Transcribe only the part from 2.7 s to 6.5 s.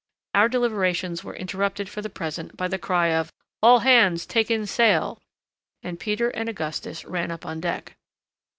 cry of, "All hands take in sail," and Peters and